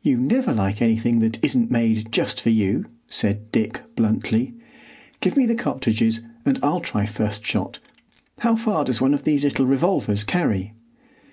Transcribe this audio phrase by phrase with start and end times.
[0.00, 4.54] "You never like anything that isn't made just for you," said Dick bluntly.
[5.20, 7.80] "Give me the cartridges, and I'll try first shot.
[8.38, 10.74] How far does one of these little revolvers carry?"